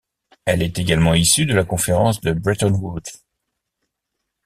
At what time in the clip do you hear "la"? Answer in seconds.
1.53-1.63